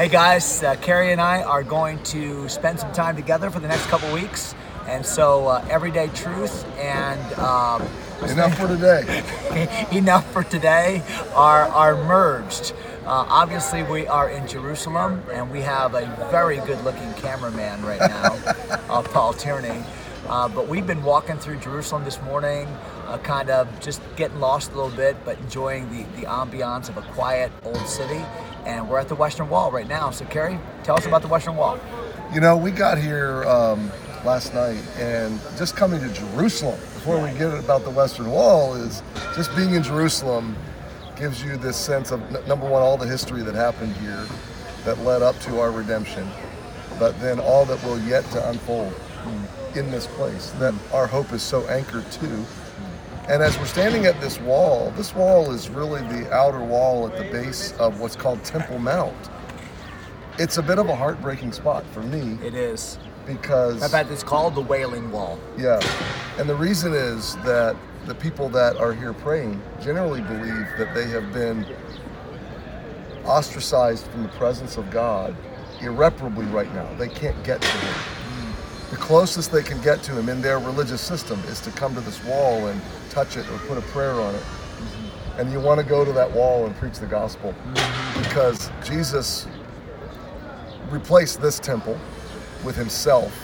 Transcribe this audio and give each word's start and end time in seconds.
Hey 0.00 0.08
guys, 0.08 0.62
uh, 0.62 0.76
Carrie 0.76 1.12
and 1.12 1.20
I 1.20 1.42
are 1.42 1.62
going 1.62 2.02
to 2.04 2.48
spend 2.48 2.80
some 2.80 2.90
time 2.94 3.16
together 3.16 3.50
for 3.50 3.60
the 3.60 3.68
next 3.68 3.84
couple 3.88 4.10
weeks, 4.14 4.54
and 4.86 5.04
so 5.04 5.48
uh, 5.48 5.62
everyday 5.68 6.08
truth 6.08 6.64
and 6.78 7.20
um, 7.34 7.82
enough 8.26 8.56
for 8.56 8.66
today. 8.66 9.22
enough 9.92 10.24
for 10.32 10.42
today 10.42 11.02
are 11.34 11.64
are 11.64 12.02
merged. 12.02 12.72
Uh, 13.04 13.26
obviously, 13.28 13.82
we 13.82 14.06
are 14.06 14.30
in 14.30 14.48
Jerusalem, 14.48 15.22
and 15.32 15.50
we 15.50 15.60
have 15.60 15.94
a 15.94 16.06
very 16.30 16.56
good-looking 16.60 17.12
cameraman 17.16 17.84
right 17.84 18.00
now, 18.00 18.38
uh, 18.88 19.02
Paul 19.02 19.34
Tierney. 19.34 19.84
Uh, 20.30 20.48
but 20.48 20.66
we've 20.66 20.86
been 20.86 21.02
walking 21.02 21.36
through 21.36 21.58
Jerusalem 21.58 22.04
this 22.04 22.22
morning, 22.22 22.66
uh, 23.06 23.18
kind 23.18 23.50
of 23.50 23.68
just 23.80 24.00
getting 24.16 24.40
lost 24.40 24.72
a 24.72 24.76
little 24.76 24.96
bit, 24.96 25.16
but 25.26 25.38
enjoying 25.40 25.90
the, 25.90 26.04
the 26.18 26.26
ambiance 26.26 26.88
of 26.88 26.96
a 26.96 27.02
quiet 27.12 27.52
old 27.64 27.86
city. 27.86 28.24
And 28.64 28.88
we're 28.88 28.98
at 28.98 29.08
the 29.08 29.14
Western 29.14 29.48
Wall 29.48 29.70
right 29.70 29.88
now. 29.88 30.10
So, 30.10 30.24
Kerry, 30.26 30.58
tell 30.82 30.96
us 30.96 31.06
about 31.06 31.22
the 31.22 31.28
Western 31.28 31.56
Wall. 31.56 31.78
You 32.34 32.40
know, 32.40 32.56
we 32.56 32.70
got 32.70 32.98
here 32.98 33.44
um, 33.44 33.90
last 34.24 34.54
night, 34.54 34.82
and 34.98 35.40
just 35.56 35.76
coming 35.76 36.00
to 36.00 36.08
Jerusalem, 36.12 36.78
before 36.94 37.20
we 37.20 37.30
get 37.30 37.52
it 37.52 37.58
about 37.64 37.84
the 37.84 37.90
Western 37.90 38.30
Wall, 38.30 38.74
is 38.74 39.02
just 39.34 39.54
being 39.56 39.74
in 39.74 39.82
Jerusalem 39.82 40.56
gives 41.16 41.42
you 41.42 41.56
this 41.58 41.76
sense 41.76 42.12
of 42.12 42.20
number 42.48 42.66
one, 42.66 42.82
all 42.82 42.96
the 42.96 43.06
history 43.06 43.42
that 43.42 43.54
happened 43.54 43.94
here 43.96 44.26
that 44.84 44.98
led 45.00 45.22
up 45.22 45.38
to 45.40 45.60
our 45.60 45.70
redemption, 45.70 46.26
but 46.98 47.18
then 47.20 47.38
all 47.38 47.64
that 47.66 47.82
will 47.84 48.00
yet 48.00 48.24
to 48.30 48.48
unfold 48.48 48.94
in 49.74 49.90
this 49.90 50.06
place 50.06 50.50
that 50.52 50.74
our 50.92 51.06
hope 51.06 51.32
is 51.32 51.42
so 51.42 51.66
anchored 51.68 52.10
to. 52.12 52.44
And 53.30 53.44
as 53.44 53.56
we're 53.60 53.66
standing 53.66 54.06
at 54.06 54.20
this 54.20 54.40
wall, 54.40 54.92
this 54.96 55.14
wall 55.14 55.52
is 55.52 55.68
really 55.70 56.00
the 56.08 56.32
outer 56.34 56.58
wall 56.58 57.06
at 57.06 57.16
the 57.16 57.30
base 57.30 57.72
of 57.78 58.00
what's 58.00 58.16
called 58.16 58.42
Temple 58.42 58.80
Mount. 58.80 59.14
It's 60.36 60.58
a 60.58 60.62
bit 60.62 60.80
of 60.80 60.88
a 60.88 60.96
heartbreaking 60.96 61.52
spot 61.52 61.84
for 61.92 62.02
me 62.02 62.38
It 62.44 62.54
is. 62.54 62.98
because 63.26 63.82
In 63.84 63.88
fact, 63.88 64.10
it's 64.10 64.24
called 64.24 64.56
the 64.56 64.60
Wailing 64.62 65.12
Wall. 65.12 65.38
yeah. 65.56 65.78
And 66.38 66.48
the 66.48 66.56
reason 66.56 66.92
is 66.92 67.36
that 67.44 67.76
the 68.06 68.16
people 68.16 68.48
that 68.48 68.76
are 68.78 68.92
here 68.92 69.12
praying 69.12 69.62
generally 69.80 70.22
believe 70.22 70.66
that 70.78 70.92
they 70.92 71.06
have 71.06 71.32
been 71.32 71.64
ostracized 73.24 74.06
from 74.06 74.24
the 74.24 74.28
presence 74.30 74.76
of 74.76 74.90
God 74.90 75.36
irreparably 75.80 76.46
right 76.46 76.72
now. 76.74 76.92
They 76.94 77.08
can't 77.08 77.40
get 77.44 77.62
to 77.62 77.68
Him. 77.68 78.19
The 79.10 79.16
closest 79.16 79.50
they 79.50 79.64
can 79.64 79.80
get 79.80 80.04
to 80.04 80.12
Him 80.12 80.28
in 80.28 80.40
their 80.40 80.60
religious 80.60 81.00
system 81.00 81.40
is 81.48 81.60
to 81.62 81.72
come 81.72 81.96
to 81.96 82.00
this 82.00 82.22
wall 82.24 82.68
and 82.68 82.80
touch 83.10 83.36
it 83.36 83.44
or 83.50 83.58
put 83.66 83.76
a 83.76 83.80
prayer 83.80 84.12
on 84.12 84.32
it. 84.36 84.38
Mm-hmm. 84.38 85.40
And 85.40 85.50
you 85.50 85.58
want 85.58 85.80
to 85.80 85.84
go 85.84 86.04
to 86.04 86.12
that 86.12 86.30
wall 86.30 86.64
and 86.64 86.76
preach 86.76 87.00
the 87.00 87.08
gospel 87.08 87.52
mm-hmm. 87.52 88.22
because 88.22 88.70
Jesus 88.84 89.48
replaced 90.90 91.42
this 91.42 91.58
temple 91.58 91.98
with 92.62 92.76
Himself 92.76 93.34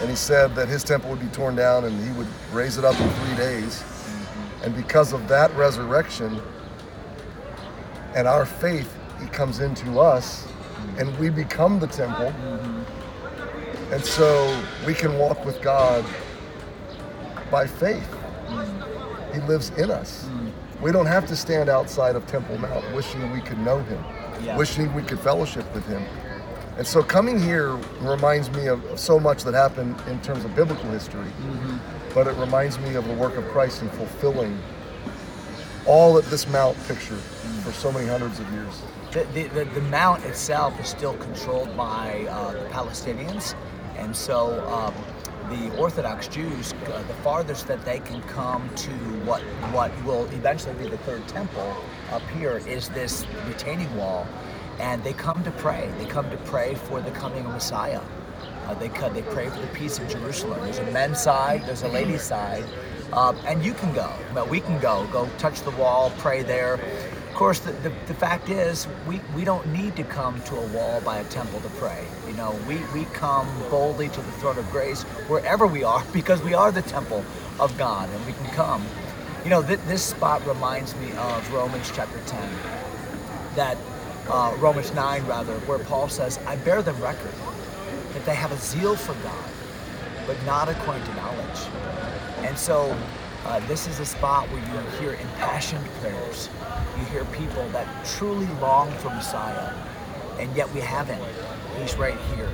and 0.00 0.10
he 0.10 0.16
said 0.16 0.56
that 0.56 0.66
his 0.66 0.82
temple 0.82 1.10
would 1.10 1.20
be 1.20 1.28
torn 1.28 1.54
down 1.54 1.84
and 1.84 2.04
he 2.04 2.10
would 2.18 2.26
raise 2.52 2.76
it 2.76 2.84
up 2.84 3.00
in 3.00 3.08
three 3.10 3.36
days. 3.36 3.82
Mm-hmm. 3.82 4.64
And 4.64 4.74
because 4.74 5.12
of 5.12 5.28
that 5.28 5.54
resurrection 5.54 6.42
and 8.16 8.26
our 8.26 8.44
faith, 8.44 8.92
he 9.20 9.28
comes 9.28 9.60
into 9.60 10.00
us 10.00 10.48
and 10.98 11.16
we 11.20 11.30
become 11.30 11.78
the 11.78 11.86
temple. 11.86 12.34
And 13.92 14.04
so 14.04 14.62
we 14.86 14.94
can 14.94 15.18
walk 15.18 15.44
with 15.44 15.60
God 15.62 16.04
by 17.50 17.66
faith. 17.66 18.08
He 19.34 19.40
lives 19.40 19.70
in 19.70 19.90
us. 19.90 20.28
We 20.80 20.92
don't 20.92 21.06
have 21.06 21.26
to 21.26 21.36
stand 21.36 21.68
outside 21.68 22.16
of 22.16 22.26
Temple 22.26 22.56
Mount 22.58 22.84
wishing 22.94 23.30
we 23.32 23.40
could 23.40 23.58
know 23.58 23.78
him, 23.82 24.02
Yeah. 24.42 24.56
wishing 24.56 24.92
we 24.94 25.02
could 25.02 25.20
fellowship 25.20 25.72
with 25.74 25.84
him. 25.86 26.02
And 26.78 26.86
so 26.86 27.02
coming 27.02 27.38
here 27.38 27.76
reminds 28.00 28.50
me 28.50 28.66
of 28.68 28.82
so 28.98 29.20
much 29.20 29.44
that 29.44 29.54
happened 29.54 29.96
in 30.08 30.20
terms 30.20 30.44
of 30.44 30.54
biblical 30.54 30.90
history, 30.90 31.30
but 32.14 32.26
it 32.26 32.34
reminds 32.36 32.78
me 32.78 32.94
of 32.94 33.06
the 33.06 33.14
work 33.14 33.36
of 33.36 33.46
Christ 33.48 33.82
in 33.82 33.90
fulfilling 33.90 34.58
all 35.86 36.14
that 36.14 36.24
this 36.26 36.46
mount 36.48 36.76
pictured 36.86 37.18
for 37.64 37.72
so 37.72 37.92
many 37.92 38.06
hundreds 38.06 38.38
of 38.40 38.50
years. 38.52 38.82
The, 39.12 39.24
the, 39.34 39.48
the, 39.48 39.64
the 39.74 39.80
mount 39.82 40.24
itself 40.24 40.78
is 40.80 40.88
still 40.88 41.14
controlled 41.14 41.76
by 41.76 42.26
uh, 42.30 42.52
the 42.52 42.68
Palestinians, 42.70 43.54
and 44.00 44.16
so 44.16 44.66
um, 44.68 44.94
the 45.50 45.76
Orthodox 45.76 46.26
Jews, 46.26 46.72
uh, 46.72 47.02
the 47.06 47.14
farthest 47.22 47.66
that 47.68 47.84
they 47.84 48.00
can 48.00 48.22
come 48.22 48.68
to 48.76 48.90
what 49.24 49.42
what 49.72 49.90
will 50.04 50.24
eventually 50.26 50.74
be 50.74 50.88
the 50.88 50.98
third 50.98 51.26
temple 51.28 51.76
up 52.10 52.22
here 52.30 52.58
is 52.66 52.88
this 52.90 53.26
retaining 53.46 53.94
wall, 53.96 54.26
and 54.78 55.04
they 55.04 55.12
come 55.12 55.44
to 55.44 55.50
pray. 55.52 55.90
They 55.98 56.06
come 56.06 56.30
to 56.30 56.36
pray 56.38 56.74
for 56.74 57.00
the 57.00 57.10
coming 57.10 57.44
of 57.44 57.52
Messiah. 57.52 58.00
Uh, 58.66 58.74
they 58.74 58.88
come, 58.88 59.12
they 59.12 59.22
pray 59.22 59.48
for 59.48 59.58
the 59.58 59.66
peace 59.68 59.98
of 59.98 60.08
Jerusalem. 60.08 60.60
There's 60.62 60.78
a 60.78 60.90
men's 60.92 61.20
side, 61.20 61.62
there's 61.66 61.82
a 61.82 61.88
ladies' 61.88 62.22
side, 62.22 62.64
um, 63.12 63.36
and 63.44 63.64
you 63.64 63.74
can 63.74 63.92
go. 63.92 64.12
But 64.32 64.48
we 64.48 64.60
can 64.60 64.78
go. 64.80 65.06
Go 65.12 65.28
touch 65.38 65.60
the 65.62 65.72
wall, 65.72 66.12
pray 66.18 66.42
there. 66.42 66.78
Of 67.40 67.44
course, 67.44 67.60
the, 67.60 67.72
the, 67.72 67.88
the 68.06 68.12
fact 68.12 68.50
is, 68.50 68.86
we, 69.08 69.18
we 69.34 69.46
don't 69.46 69.66
need 69.68 69.96
to 69.96 70.04
come 70.04 70.42
to 70.42 70.56
a 70.56 70.66
wall 70.74 71.00
by 71.00 71.20
a 71.20 71.24
temple 71.24 71.58
to 71.60 71.70
pray. 71.70 72.06
You 72.28 72.34
know, 72.34 72.50
we, 72.68 72.76
we 72.92 73.06
come 73.14 73.48
boldly 73.70 74.10
to 74.10 74.20
the 74.20 74.32
throne 74.32 74.58
of 74.58 74.70
grace 74.70 75.04
wherever 75.26 75.66
we 75.66 75.82
are 75.82 76.04
because 76.12 76.42
we 76.42 76.52
are 76.52 76.70
the 76.70 76.82
temple 76.82 77.24
of 77.58 77.78
God 77.78 78.10
and 78.10 78.26
we 78.26 78.34
can 78.34 78.44
come. 78.50 78.84
You 79.42 79.48
know, 79.48 79.62
th- 79.62 79.80
this 79.86 80.02
spot 80.02 80.46
reminds 80.46 80.94
me 80.96 81.12
of 81.12 81.50
Romans 81.50 81.90
chapter 81.94 82.20
10, 82.26 82.50
that 83.56 83.78
uh, 84.28 84.54
Romans 84.58 84.92
9 84.92 85.26
rather, 85.26 85.54
where 85.60 85.78
Paul 85.78 86.10
says, 86.10 86.36
I 86.46 86.56
bear 86.56 86.82
them 86.82 87.00
record 87.00 87.32
that 88.12 88.26
they 88.26 88.34
have 88.34 88.52
a 88.52 88.58
zeal 88.58 88.96
for 88.96 89.14
God, 89.22 89.50
but 90.26 90.36
not 90.44 90.68
according 90.68 91.04
to 91.04 91.14
knowledge. 91.14 91.60
And 92.40 92.58
so, 92.58 92.94
uh, 93.46 93.60
this 93.60 93.88
is 93.88 93.98
a 93.98 94.04
spot 94.04 94.46
where 94.50 94.60
you 94.60 94.90
hear 94.98 95.14
impassioned 95.14 95.86
prayers. 96.02 96.50
You 97.00 97.06
hear 97.06 97.24
people 97.26 97.66
that 97.70 97.86
truly 98.04 98.46
long 98.60 98.90
for 98.98 99.08
Messiah, 99.08 99.72
and 100.38 100.54
yet 100.54 100.70
we 100.74 100.80
haven't. 100.80 101.22
He's 101.80 101.96
right 101.96 102.18
here, 102.34 102.50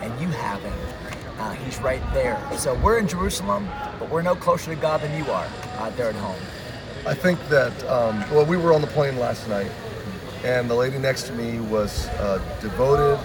and 0.00 0.20
you 0.20 0.28
haven't. 0.28 0.72
Uh, 1.40 1.50
he's 1.54 1.80
right 1.80 2.02
there. 2.14 2.40
So 2.56 2.74
we're 2.76 2.98
in 2.98 3.08
Jerusalem, 3.08 3.68
but 3.98 4.08
we're 4.08 4.22
no 4.22 4.36
closer 4.36 4.72
to 4.72 4.80
God 4.80 5.00
than 5.00 5.18
you 5.18 5.28
are 5.32 5.48
uh, 5.78 5.90
there 5.90 6.10
at 6.10 6.14
home. 6.14 6.40
I 7.06 7.14
think 7.14 7.40
that, 7.48 7.72
um, 7.88 8.20
well, 8.30 8.46
we 8.46 8.56
were 8.56 8.72
on 8.72 8.82
the 8.82 8.86
plane 8.86 9.18
last 9.18 9.48
night, 9.48 9.70
and 10.44 10.70
the 10.70 10.76
lady 10.76 10.98
next 10.98 11.24
to 11.24 11.32
me 11.32 11.58
was 11.58 12.06
a 12.06 12.40
devoted 12.60 13.18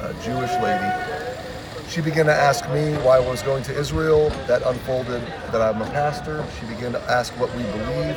uh, 0.00 0.12
Jewish 0.24 0.50
lady. 0.62 1.88
She 1.88 2.00
began 2.00 2.26
to 2.26 2.34
ask 2.34 2.68
me 2.70 2.94
why 3.04 3.18
I 3.18 3.20
was 3.20 3.40
going 3.42 3.62
to 3.64 3.78
Israel. 3.78 4.30
That 4.48 4.62
unfolded 4.62 5.22
that 5.52 5.62
I'm 5.62 5.80
a 5.80 5.86
pastor. 5.90 6.44
She 6.58 6.66
began 6.66 6.90
to 6.90 7.00
ask 7.02 7.32
what 7.38 7.54
we 7.54 7.62
believe. 7.62 8.16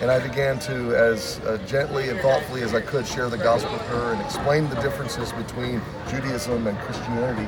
And 0.00 0.10
I 0.10 0.18
began 0.18 0.58
to, 0.60 0.96
as 0.96 1.40
uh, 1.40 1.58
gently 1.66 2.08
and 2.08 2.18
thoughtfully 2.20 2.62
as 2.62 2.74
I 2.74 2.80
could, 2.80 3.06
share 3.06 3.28
the 3.28 3.36
gospel 3.36 3.72
with 3.72 3.86
her 3.88 4.12
and 4.12 4.20
explain 4.22 4.66
the 4.70 4.76
differences 4.76 5.30
between 5.32 5.82
Judaism 6.08 6.66
and 6.66 6.78
Christianity. 6.78 7.46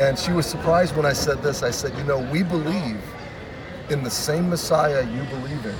And 0.00 0.18
she 0.18 0.32
was 0.32 0.46
surprised 0.46 0.96
when 0.96 1.04
I 1.04 1.12
said 1.12 1.42
this. 1.42 1.62
I 1.62 1.70
said, 1.70 1.94
You 1.98 2.04
know, 2.04 2.18
we 2.32 2.42
believe 2.42 2.98
in 3.90 4.02
the 4.02 4.10
same 4.10 4.48
Messiah 4.48 5.02
you 5.02 5.22
believe 5.24 5.66
in. 5.66 5.74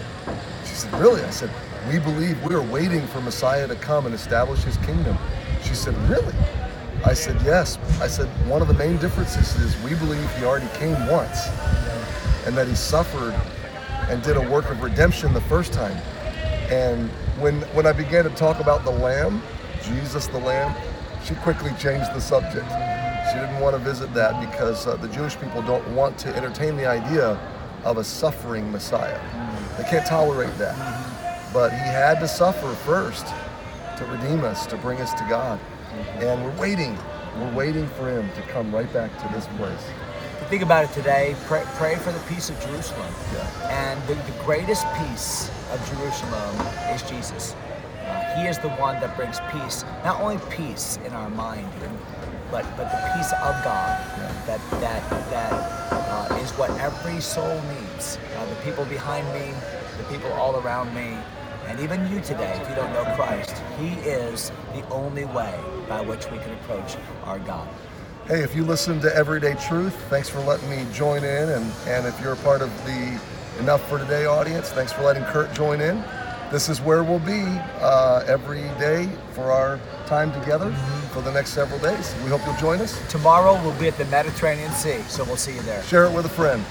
She 0.67 0.75
said, 0.75 0.93
Really? 1.01 1.23
I 1.23 1.31
said, 1.31 1.51
We 1.89 1.99
believe 1.99 2.43
we 2.45 2.55
are 2.55 2.63
waiting 2.63 3.07
for 3.07 3.23
Messiah 3.23 3.67
to 3.67 3.75
come 3.77 4.05
and 4.05 4.15
establish 4.15 4.63
his 4.63 4.77
kingdom. 4.79 5.17
She 5.63 5.75
said, 5.75 5.97
Really? 6.11 6.35
I 7.07 7.15
said, 7.15 7.41
Yes. 7.43 7.79
I 8.03 8.07
said, 8.07 8.27
One 8.47 8.61
of 8.61 8.69
the 8.69 8.75
main 8.75 8.99
differences 8.99 9.57
is 9.57 9.83
we 9.83 9.95
believe 9.95 10.31
he 10.37 10.45
already 10.45 10.69
came 10.77 11.07
once 11.07 11.49
and 12.45 12.55
that 12.55 12.69
he 12.69 12.75
suffered 12.75 13.35
and 14.11 14.23
did 14.23 14.37
a 14.37 14.51
work 14.51 14.69
of 14.71 14.83
redemption 14.83 15.33
the 15.33 15.41
first 15.43 15.73
time. 15.73 15.97
And 16.71 17.09
when 17.39 17.63
when 17.73 17.87
I 17.87 17.93
began 17.93 18.25
to 18.25 18.31
talk 18.31 18.61
about 18.61 18.85
the 18.85 18.91
Lamb, 18.91 19.41
Jesus 19.85 20.27
the 20.27 20.39
Lamb, 20.39 20.75
she 21.25 21.35
quickly 21.37 21.71
changed 21.79 22.13
the 22.13 22.21
subject. 22.21 22.67
She 23.31 23.39
didn't 23.39 23.61
want 23.61 23.77
to 23.77 23.83
visit 23.83 24.13
that 24.15 24.41
because 24.51 24.87
uh, 24.87 24.97
the 24.97 25.09
Jewish 25.09 25.39
people 25.39 25.63
don't 25.63 25.87
want 25.95 26.19
to 26.19 26.37
entertain 26.37 26.77
the 26.77 26.87
idea 26.87 27.39
of 27.85 27.99
a 27.99 28.05
suffering 28.05 28.71
Messiah. 28.73 29.21
They 29.79 29.85
can't 29.85 30.07
tolerate 30.07 30.57
that. 30.59 30.77
But 31.53 31.71
he 31.71 31.79
had 31.79 32.21
to 32.21 32.29
suffer 32.29 32.73
first 32.85 33.27
to 33.99 34.05
redeem 34.07 34.45
us, 34.45 34.67
to 34.67 34.77
bring 34.77 35.01
us 35.01 35.13
to 35.15 35.27
God. 35.29 35.61
And 36.17 36.45
we're 36.45 36.61
waiting. 36.61 36.99
We're 37.39 37.55
waiting 37.55 37.87
for 37.89 38.11
him 38.11 38.29
to 38.35 38.43
come 38.43 38.75
right 38.75 38.93
back 38.93 39.17
to 39.23 39.35
this 39.35 39.47
place. 39.57 39.87
Think 40.49 40.63
about 40.63 40.85
it 40.85 40.93
today, 40.93 41.37
pray, 41.47 41.63
pray 41.75 41.97
for 41.97 42.13
the 42.13 42.19
peace 42.21 42.51
of 42.51 42.61
Jerusalem. 42.61 43.13
Yeah. 43.35 43.95
And 43.97 44.09
the, 44.09 44.15
the 44.15 44.39
greatest 44.45 44.87
peace 44.99 45.51
of 45.73 45.79
Jerusalem 45.91 46.57
is 46.95 47.03
Jesus. 47.03 47.55
Uh, 48.05 48.41
he 48.41 48.49
is 48.49 48.59
the 48.59 48.71
one 48.71 49.01
that 49.01 49.17
brings 49.17 49.41
peace, 49.53 49.85
not 50.05 50.21
only 50.21 50.39
peace 50.51 50.99
in 51.07 51.13
our 51.13 51.31
mind, 51.31 51.69
but 52.51 52.65
but 52.77 52.91
the 52.91 53.13
peace 53.15 53.33
of 53.33 53.55
God. 53.65 53.99
That 54.47 54.61
that 54.81 55.11
that 55.31 55.53
uh, 55.93 56.39
is 56.43 56.51
what 56.53 56.71
every 56.81 57.21
soul 57.21 57.61
needs. 57.79 58.19
Uh, 58.37 58.47
the 58.47 58.57
people 58.63 58.85
behind 58.87 59.27
me, 59.35 59.55
the 59.99 60.05
people 60.05 60.33
all 60.33 60.57
around 60.57 60.95
me, 60.95 61.17
And 61.69 61.79
even 61.81 62.11
you 62.13 62.21
today, 62.21 62.59
if 62.61 62.69
you 62.69 62.75
don't 62.75 62.93
know 62.93 63.05
Christ, 63.15 63.55
He 63.79 63.91
is 64.09 64.51
the 64.75 64.87
only 64.89 65.25
way 65.27 65.55
by 65.89 66.01
which 66.01 66.31
we 66.31 66.39
can 66.39 66.53
approach 66.55 66.97
our 67.25 67.39
God. 67.39 67.69
Hey, 68.27 68.43
if 68.43 68.55
you 68.55 68.65
listen 68.65 69.01
to 69.01 69.15
Everyday 69.17 69.55
Truth, 69.55 69.95
thanks 70.09 70.29
for 70.29 70.39
letting 70.41 70.71
me 70.71 70.87
join 70.93 71.25
in. 71.25 71.49
And, 71.49 71.73
and 71.87 72.07
if 72.07 72.21
you're 72.21 72.35
a 72.35 72.37
part 72.37 72.63
of 72.63 72.71
the 72.85 73.21
Enough 73.59 73.87
for 73.89 73.99
Today 73.99 74.25
audience, 74.25 74.71
thanks 74.71 74.93
for 74.93 75.03
letting 75.03 75.25
Kurt 75.25 75.53
join 75.53 75.81
in. 75.81 76.05
This 76.53 76.69
is 76.69 76.81
where 76.81 77.03
we'll 77.03 77.19
be 77.19 77.43
uh, 77.81 78.25
every 78.27 78.63
day 78.79 79.09
for 79.33 79.51
our 79.51 79.81
time 80.07 80.33
together 80.33 80.73
for 81.13 81.23
the 81.23 81.33
next 81.33 81.51
several 81.51 81.81
days. 81.81 82.15
We 82.23 82.31
hope 82.31 82.41
you'll 82.47 82.57
join 82.57 82.81
us. 82.81 83.01
Tomorrow 83.11 83.61
we'll 83.63 83.79
be 83.81 83.89
at 83.89 83.99
the 83.99 84.05
Mediterranean 84.07 84.71
Sea, 84.73 85.01
so 85.09 85.25
we'll 85.25 85.37
see 85.37 85.55
you 85.55 85.63
there. 85.63 85.83
Share 85.83 86.05
it 86.05 86.13
with 86.15 86.27
a 86.27 86.31
friend. 86.31 86.65